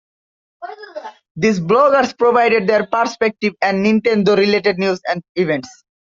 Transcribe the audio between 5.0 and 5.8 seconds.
and events.